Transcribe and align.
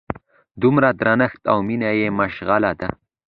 دومره 0.61 0.89
درنښت 0.99 1.41
او 1.51 1.57
مینه 1.67 1.89
یې 1.99 2.07
مشغله 2.19 2.71
ده. 2.79 2.89